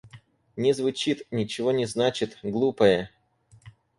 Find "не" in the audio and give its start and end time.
0.57-0.73, 1.71-1.85